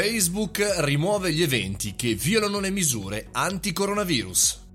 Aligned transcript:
Facebook 0.00 0.64
rimuove 0.76 1.32
gli 1.32 1.42
eventi 1.42 1.96
che 1.96 2.14
violano 2.14 2.60
le 2.60 2.70
misure 2.70 3.30
anti-coronavirus. 3.32 4.67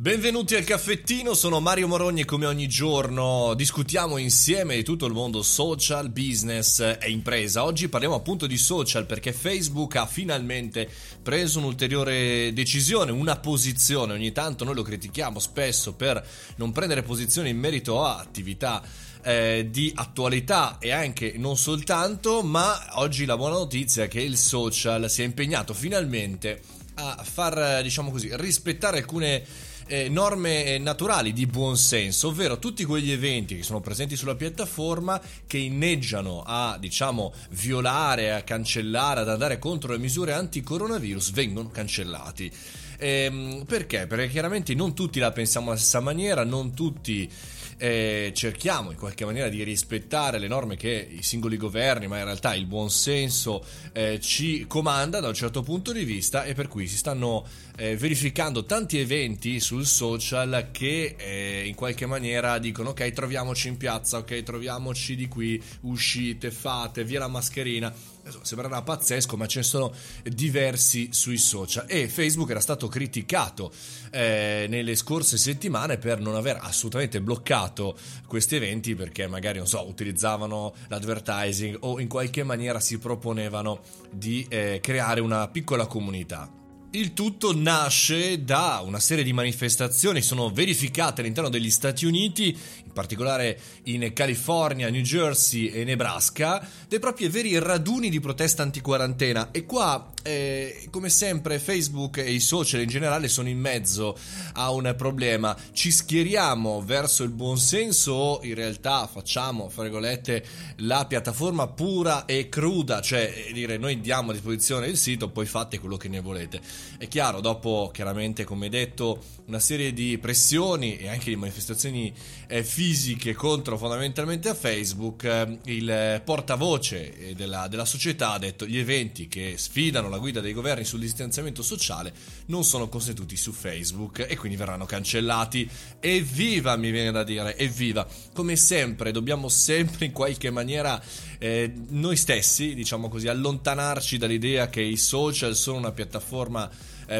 Benvenuti 0.00 0.54
al 0.54 0.62
caffettino, 0.62 1.34
sono 1.34 1.58
Mario 1.58 1.88
Morogni 1.88 2.20
e 2.20 2.24
come 2.24 2.46
ogni 2.46 2.68
giorno 2.68 3.52
discutiamo 3.54 4.16
insieme 4.16 4.76
di 4.76 4.84
tutto 4.84 5.06
il 5.06 5.12
mondo 5.12 5.42
social, 5.42 6.10
business 6.10 6.78
e 6.78 7.10
impresa. 7.10 7.64
Oggi 7.64 7.88
parliamo 7.88 8.14
appunto 8.14 8.46
di 8.46 8.56
social 8.58 9.06
perché 9.06 9.32
Facebook 9.32 9.96
ha 9.96 10.06
finalmente 10.06 10.88
preso 11.20 11.58
un'ulteriore 11.58 12.52
decisione, 12.52 13.10
una 13.10 13.38
posizione. 13.38 14.12
Ogni 14.12 14.30
tanto 14.30 14.62
noi 14.62 14.76
lo 14.76 14.82
critichiamo 14.82 15.40
spesso 15.40 15.94
per 15.94 16.24
non 16.58 16.70
prendere 16.70 17.02
posizione 17.02 17.48
in 17.48 17.58
merito 17.58 18.04
a 18.04 18.18
attività 18.18 18.80
eh, 19.24 19.66
di 19.68 19.90
attualità 19.96 20.78
e 20.78 20.92
anche 20.92 21.34
non 21.38 21.56
soltanto, 21.56 22.44
ma 22.44 23.00
oggi 23.00 23.24
la 23.24 23.36
buona 23.36 23.56
notizia 23.56 24.04
è 24.04 24.08
che 24.08 24.20
il 24.20 24.36
social 24.36 25.10
si 25.10 25.22
è 25.22 25.24
impegnato 25.24 25.74
finalmente 25.74 26.62
a 26.94 27.20
far, 27.24 27.82
diciamo 27.82 28.12
così, 28.12 28.28
rispettare 28.32 28.98
alcune 28.98 29.44
eh, 29.88 30.08
norme 30.08 30.78
naturali 30.78 31.32
di 31.32 31.46
buon 31.46 31.76
senso, 31.76 32.28
ovvero 32.28 32.58
tutti 32.58 32.84
quegli 32.84 33.10
eventi 33.10 33.56
che 33.56 33.62
sono 33.62 33.80
presenti 33.80 34.16
sulla 34.16 34.36
piattaforma 34.36 35.20
che 35.46 35.58
inneggiano 35.58 36.42
a, 36.46 36.76
diciamo, 36.78 37.32
violare, 37.50 38.32
a 38.32 38.42
cancellare, 38.42 39.20
ad 39.20 39.28
andare 39.28 39.58
contro 39.58 39.92
le 39.92 39.98
misure 39.98 40.32
anti-coronavirus 40.32 41.32
vengono 41.32 41.70
cancellati. 41.70 42.50
Ehm, 42.98 43.64
perché? 43.66 44.06
Perché 44.06 44.28
chiaramente 44.28 44.74
non 44.74 44.94
tutti 44.94 45.18
la 45.18 45.32
pensiamo 45.32 45.70
alla 45.70 45.78
stessa 45.78 46.00
maniera, 46.00 46.44
non 46.44 46.74
tutti 46.74 47.30
eh, 47.78 48.32
cerchiamo 48.34 48.90
in 48.90 48.96
qualche 48.96 49.24
maniera 49.24 49.48
di 49.48 49.62
rispettare 49.62 50.38
le 50.38 50.48
norme 50.48 50.76
che 50.76 51.08
i 51.10 51.22
singoli 51.22 51.56
governi, 51.56 52.06
ma 52.06 52.18
in 52.18 52.24
realtà 52.24 52.54
il 52.54 52.66
buon 52.66 52.90
senso 52.90 53.64
eh, 53.92 54.20
ci 54.20 54.66
comanda 54.66 55.20
da 55.20 55.28
un 55.28 55.34
certo 55.34 55.62
punto 55.62 55.92
di 55.92 56.04
vista 56.04 56.44
e 56.44 56.54
per 56.54 56.68
cui 56.68 56.86
si 56.86 56.96
stanno 56.96 57.46
eh, 57.76 57.96
verificando 57.96 58.64
tanti 58.64 58.98
eventi 58.98 59.60
sul 59.60 59.86
social 59.86 60.68
che 60.72 61.14
eh, 61.16 61.64
in 61.66 61.74
qualche 61.74 62.06
maniera 62.06 62.58
dicono 62.58 62.90
ok 62.90 63.12
troviamoci 63.12 63.68
in 63.68 63.76
piazza, 63.76 64.18
ok 64.18 64.42
troviamoci 64.42 65.14
di 65.14 65.28
qui, 65.28 65.62
uscite, 65.82 66.50
fate, 66.50 67.04
via 67.04 67.20
la 67.20 67.28
mascherina 67.28 67.94
sembrerà 68.42 68.82
pazzesco, 68.82 69.36
ma 69.36 69.46
ce 69.46 69.60
ne 69.60 69.64
sono 69.64 69.92
diversi 70.24 71.08
sui 71.12 71.38
social. 71.38 71.84
E 71.88 72.08
Facebook 72.08 72.50
era 72.50 72.60
stato 72.60 72.88
criticato 72.88 73.72
eh, 74.10 74.66
nelle 74.68 74.94
scorse 74.94 75.36
settimane 75.36 75.98
per 75.98 76.20
non 76.20 76.34
aver 76.34 76.58
assolutamente 76.60 77.20
bloccato 77.20 77.96
questi 78.26 78.56
eventi 78.56 78.94
perché 78.94 79.26
magari, 79.26 79.58
non 79.58 79.66
so, 79.66 79.86
utilizzavano 79.86 80.74
l'advertising 80.88 81.76
o 81.80 82.00
in 82.00 82.08
qualche 82.08 82.42
maniera 82.42 82.80
si 82.80 82.98
proponevano 82.98 83.80
di 84.10 84.46
eh, 84.48 84.80
creare 84.82 85.20
una 85.20 85.48
piccola 85.48 85.86
comunità. 85.86 86.50
Il 86.90 87.12
tutto 87.12 87.54
nasce 87.54 88.44
da 88.44 88.80
una 88.82 88.98
serie 88.98 89.22
di 89.22 89.34
manifestazioni, 89.34 90.22
sono 90.22 90.48
verificate 90.48 91.20
all'interno 91.20 91.50
degli 91.50 91.68
Stati 91.68 92.06
Uniti, 92.06 92.56
particolare 92.98 93.56
in 93.84 94.10
California, 94.12 94.90
New 94.90 95.02
Jersey 95.02 95.68
e 95.68 95.84
Nebraska, 95.84 96.66
dei 96.88 96.98
propri 96.98 97.28
veri 97.28 97.56
raduni 97.56 98.10
di 98.10 98.18
protesta 98.18 98.64
anti-quarantena. 98.64 99.52
E 99.52 99.64
qua, 99.64 100.10
eh, 100.24 100.88
come 100.90 101.08
sempre, 101.08 101.60
Facebook 101.60 102.16
e 102.16 102.32
i 102.32 102.40
social 102.40 102.80
in 102.80 102.88
generale 102.88 103.28
sono 103.28 103.48
in 103.48 103.60
mezzo 103.60 104.18
a 104.54 104.72
un 104.72 104.92
problema. 104.96 105.56
Ci 105.72 105.92
schieriamo 105.92 106.82
verso 106.82 107.22
il 107.22 107.30
buonsenso 107.30 108.12
o 108.12 108.40
in 108.42 108.56
realtà 108.56 109.06
facciamo, 109.06 109.68
fra 109.68 109.84
virgolette, 109.84 110.44
la 110.78 111.06
piattaforma 111.06 111.68
pura 111.68 112.24
e 112.24 112.48
cruda, 112.48 113.00
cioè 113.00 113.32
eh, 113.32 113.52
dire 113.52 113.76
noi 113.76 114.00
diamo 114.00 114.30
a 114.30 114.32
disposizione 114.32 114.88
il 114.88 114.96
sito, 114.96 115.28
poi 115.28 115.46
fate 115.46 115.78
quello 115.78 115.96
che 115.96 116.08
ne 116.08 116.18
volete. 116.18 116.60
È 116.98 117.06
chiaro, 117.06 117.40
dopo 117.40 117.92
chiaramente, 117.94 118.42
come 118.42 118.68
detto, 118.68 119.22
una 119.46 119.60
serie 119.60 119.92
di 119.92 120.18
pressioni 120.18 120.96
e 120.96 121.08
anche 121.08 121.30
di 121.30 121.36
manifestazioni 121.36 122.12
eh, 122.48 122.64
fisiche 122.64 122.86
contro 123.34 123.76
fondamentalmente 123.78 124.48
a 124.48 124.54
Facebook, 124.54 125.24
eh, 125.24 125.58
il 125.64 126.22
portavoce 126.24 127.34
della, 127.36 127.68
della 127.68 127.84
società 127.84 128.32
ha 128.32 128.38
detto 128.38 128.66
gli 128.66 128.78
eventi 128.78 129.28
che 129.28 129.54
sfidano 129.56 130.08
la 130.08 130.18
guida 130.18 130.40
dei 130.40 130.52
governi 130.52 130.84
sul 130.84 131.00
distanziamento 131.00 131.62
sociale 131.62 132.12
non 132.46 132.64
sono 132.64 132.88
consentiti 132.88 133.36
su 133.36 133.52
Facebook 133.52 134.26
e 134.28 134.36
quindi 134.36 134.56
verranno 134.56 134.86
cancellati. 134.86 135.68
Evviva, 136.00 136.76
mi 136.76 136.90
viene 136.90 137.10
da 137.10 137.24
dire, 137.24 137.56
evviva. 137.56 138.06
Come 138.32 138.56
sempre, 138.56 139.12
dobbiamo 139.12 139.48
sempre 139.48 140.06
in 140.06 140.12
qualche 140.12 140.50
maniera 140.50 141.02
eh, 141.38 141.72
noi 141.88 142.16
stessi, 142.16 142.74
diciamo 142.74 143.08
così, 143.08 143.28
allontanarci 143.28 144.18
dall'idea 144.18 144.68
che 144.68 144.82
i 144.82 144.96
social 144.96 145.54
sono 145.54 145.78
una 145.78 145.92
piattaforma 145.92 146.68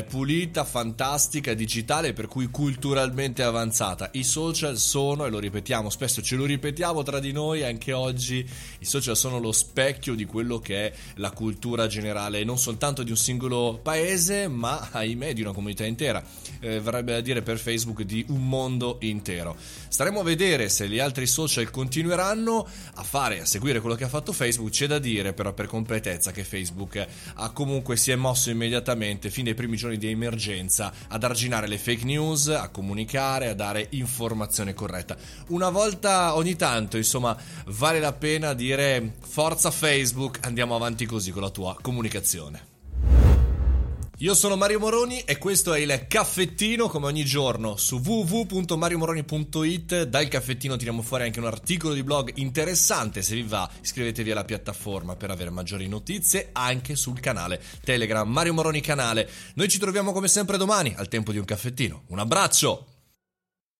pulita, 0.08 0.64
fantastica, 0.64 1.54
digitale, 1.54 2.12
per 2.12 2.26
cui 2.26 2.48
culturalmente 2.48 3.42
avanzata. 3.42 4.10
I 4.12 4.22
social 4.22 4.76
sono, 4.76 5.24
e 5.24 5.30
lo 5.30 5.38
ripetiamo 5.38 5.88
spesso, 5.88 6.20
ce 6.20 6.36
lo 6.36 6.44
ripetiamo 6.44 7.02
tra 7.02 7.20
di 7.20 7.32
noi 7.32 7.64
anche 7.64 7.92
oggi, 7.92 8.46
i 8.80 8.84
social 8.84 9.16
sono 9.16 9.38
lo 9.38 9.50
specchio 9.50 10.14
di 10.14 10.26
quello 10.26 10.58
che 10.58 10.88
è 10.88 10.92
la 11.14 11.30
cultura 11.30 11.86
generale, 11.86 12.44
non 12.44 12.58
soltanto 12.58 13.02
di 13.02 13.10
un 13.10 13.16
singolo 13.16 13.80
paese, 13.82 14.46
ma 14.48 14.88
ahimè 14.90 15.32
di 15.32 15.40
una 15.40 15.52
comunità 15.52 15.86
intera. 15.86 16.22
Eh, 16.60 16.80
verrebbe 16.80 17.12
da 17.12 17.20
dire 17.20 17.40
per 17.40 17.58
Facebook 17.58 18.02
di 18.02 18.24
un 18.28 18.46
mondo 18.46 18.98
intero. 19.00 19.56
Staremo 19.88 20.20
a 20.20 20.24
vedere 20.24 20.68
se 20.68 20.86
gli 20.88 20.98
altri 20.98 21.26
social 21.26 21.70
continueranno 21.70 22.66
a 22.94 23.02
fare, 23.02 23.40
a 23.40 23.46
seguire 23.46 23.80
quello 23.80 23.96
che 23.96 24.04
ha 24.04 24.08
fatto 24.08 24.32
Facebook. 24.32 24.70
C'è 24.70 24.86
da 24.86 24.98
dire 24.98 25.32
però 25.32 25.54
per 25.54 25.66
completezza 25.66 26.30
che 26.30 26.44
Facebook 26.44 27.06
ha 27.34 27.50
comunque 27.52 27.96
si 27.96 28.10
è 28.10 28.16
mosso 28.16 28.50
immediatamente 28.50 29.30
fin 29.30 29.44
dai 29.44 29.54
primi 29.54 29.76
giorni 29.78 29.96
di 29.96 30.08
emergenza 30.08 30.92
ad 31.08 31.24
arginare 31.24 31.66
le 31.66 31.78
fake 31.78 32.04
news, 32.04 32.48
a 32.48 32.68
comunicare, 32.68 33.48
a 33.48 33.54
dare 33.54 33.86
informazione 33.92 34.74
corretta. 34.74 35.16
Una 35.48 35.70
volta 35.70 36.36
ogni 36.36 36.56
tanto, 36.56 36.98
insomma, 36.98 37.34
vale 37.66 38.00
la 38.00 38.12
pena 38.12 38.52
dire 38.52 39.14
forza 39.20 39.70
Facebook, 39.70 40.40
andiamo 40.42 40.74
avanti 40.74 41.06
così 41.06 41.30
con 41.30 41.42
la 41.42 41.50
tua 41.50 41.76
comunicazione. 41.80 42.67
Io 44.20 44.34
sono 44.34 44.56
Mario 44.56 44.80
Moroni 44.80 45.20
e 45.20 45.38
questo 45.38 45.72
è 45.72 45.78
il 45.78 46.06
caffettino 46.08 46.88
come 46.88 47.06
ogni 47.06 47.24
giorno 47.24 47.76
su 47.76 48.00
www.mariomoroni.it. 48.04 50.02
Dal 50.06 50.26
caffettino 50.26 50.74
tiriamo 50.74 51.02
fuori 51.02 51.22
anche 51.22 51.38
un 51.38 51.46
articolo 51.46 51.94
di 51.94 52.02
blog 52.02 52.32
interessante. 52.34 53.22
Se 53.22 53.36
vi 53.36 53.44
va, 53.44 53.70
iscrivetevi 53.80 54.32
alla 54.32 54.44
piattaforma 54.44 55.14
per 55.14 55.30
avere 55.30 55.50
maggiori 55.50 55.86
notizie 55.86 56.48
anche 56.50 56.96
sul 56.96 57.20
canale 57.20 57.62
Telegram 57.84 58.28
Mario 58.28 58.54
Moroni 58.54 58.80
canale. 58.80 59.30
Noi 59.54 59.68
ci 59.68 59.78
troviamo 59.78 60.10
come 60.10 60.26
sempre 60.26 60.56
domani 60.56 60.92
al 60.96 61.06
tempo 61.06 61.30
di 61.30 61.38
un 61.38 61.44
caffettino. 61.44 62.02
Un 62.08 62.18
abbraccio! 62.18 62.97